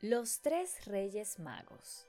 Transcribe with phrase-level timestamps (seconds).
[0.00, 2.06] Los tres Reyes Magos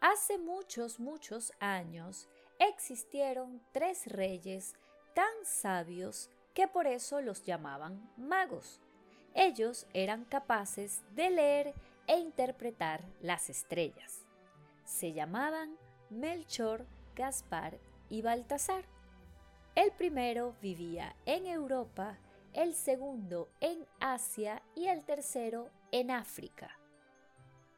[0.00, 2.26] Hace muchos, muchos años
[2.58, 4.74] existieron tres reyes
[5.14, 8.80] tan sabios que por eso los llamaban magos.
[9.34, 11.74] Ellos eran capaces de leer
[12.08, 14.24] e interpretar las estrellas.
[14.84, 15.76] Se llamaban
[16.10, 17.78] Melchor, Gaspar
[18.10, 18.84] y Baltasar.
[19.76, 22.18] El primero vivía en Europa,
[22.52, 26.78] el segundo en Asia y el tercero en África.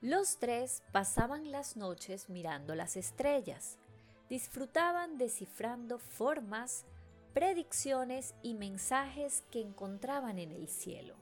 [0.01, 3.79] Los tres pasaban las noches mirando las estrellas,
[4.29, 6.87] disfrutaban descifrando formas,
[7.35, 11.15] predicciones y mensajes que encontraban en el cielo.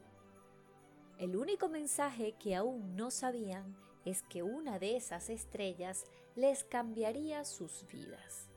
[1.19, 6.05] El único mensaje que aún no sabían es que una de esas estrellas
[6.37, 8.49] les cambiaría sus vidas.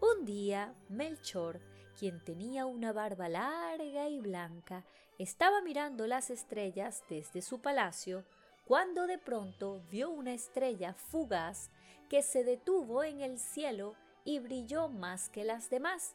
[0.00, 1.60] Un día, Melchor,
[1.98, 4.84] quien tenía una barba larga y blanca,
[5.18, 8.24] estaba mirando las estrellas desde su palacio
[8.66, 11.70] cuando de pronto vio una estrella fugaz
[12.08, 13.94] que se detuvo en el cielo
[14.24, 16.14] y brilló más que las demás.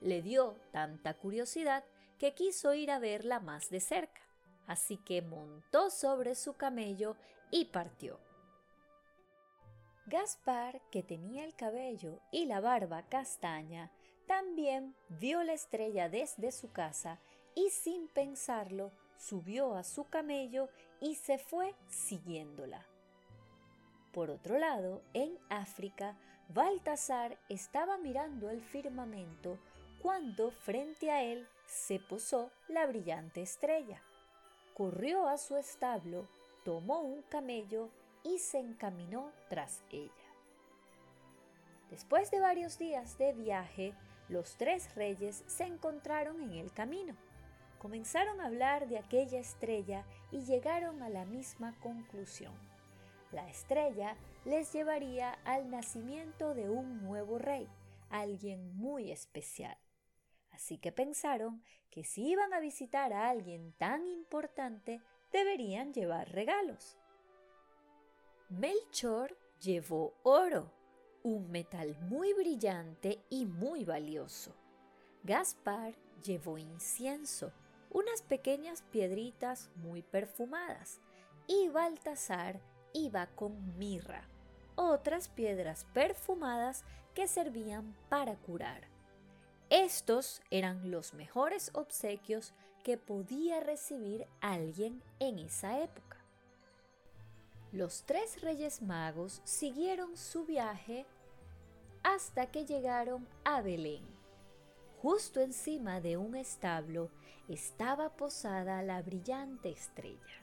[0.00, 1.84] Le dio tanta curiosidad
[2.18, 4.20] que quiso ir a verla más de cerca,
[4.66, 7.16] así que montó sobre su camello
[7.50, 8.18] y partió.
[10.06, 13.90] Gaspar, que tenía el cabello y la barba castaña,
[14.26, 17.18] también vio la estrella desde su casa
[17.54, 20.68] y sin pensarlo subió a su camello
[21.00, 22.86] y se fue siguiéndola.
[24.12, 26.16] Por otro lado, en África,
[26.48, 29.58] Baltasar estaba mirando el firmamento
[30.00, 34.02] cuando frente a él se posó la brillante estrella.
[34.74, 36.28] Corrió a su establo,
[36.64, 37.88] tomó un camello
[38.22, 40.10] y se encaminó tras ella.
[41.90, 43.94] Después de varios días de viaje,
[44.28, 47.14] los tres reyes se encontraron en el camino.
[47.78, 52.54] Comenzaron a hablar de aquella estrella y llegaron a la misma conclusión.
[53.30, 57.68] La estrella les llevaría al nacimiento de un nuevo rey,
[58.08, 59.76] alguien muy especial.
[60.52, 65.02] Así que pensaron que si iban a visitar a alguien tan importante,
[65.32, 66.96] deberían llevar regalos.
[68.48, 70.70] Melchor llevó oro,
[71.24, 74.54] un metal muy brillante y muy valioso.
[75.24, 77.50] Gaspar llevó incienso,
[77.90, 81.00] unas pequeñas piedritas muy perfumadas,
[81.46, 82.60] y Baltasar
[82.92, 84.28] iba con mirra,
[84.74, 86.84] otras piedras perfumadas
[87.14, 88.82] que servían para curar.
[89.70, 92.52] Estos eran los mejores obsequios
[92.82, 96.13] que podía recibir alguien en esa época.
[97.74, 101.06] Los tres reyes magos siguieron su viaje
[102.04, 104.04] hasta que llegaron a Belén
[105.02, 107.10] Justo encima de un establo
[107.48, 110.40] estaba posada la brillante estrella.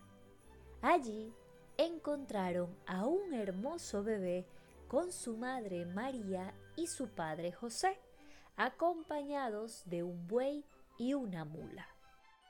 [0.82, 1.34] Allí
[1.78, 4.46] encontraron a un hermoso bebé
[4.90, 7.98] con su madre María y su padre José,
[8.58, 10.66] acompañados de un buey
[10.98, 11.88] y una mula.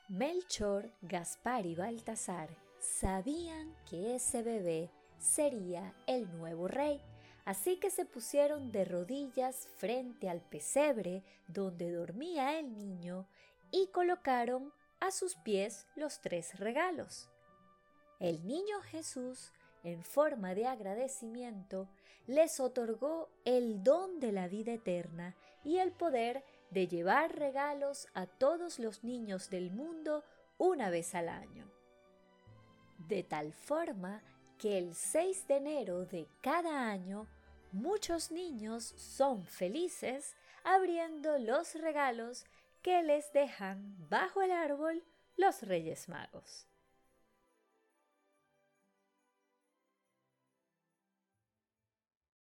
[0.10, 7.02] Melchor, Gaspar y Baltasar sabían que ese bebé sería el nuevo rey
[7.46, 13.28] Así que se pusieron de rodillas frente al pesebre donde dormía el niño
[13.72, 17.30] y colocaron a sus pies los tres regalos.
[18.20, 19.52] El niño Jesús,
[19.84, 21.90] en forma de agradecimiento,
[22.28, 28.28] les otorgó el don de la vida eterna y el poder de llevar regalos a
[28.28, 30.24] todos los niños del mundo
[30.60, 31.81] una vez al año.
[33.08, 34.22] De tal forma
[34.58, 37.28] que el 6 de enero de cada año
[37.72, 42.46] muchos niños son felices abriendo los regalos
[42.82, 45.04] que les dejan bajo el árbol
[45.38, 46.71] los Reyes Magos.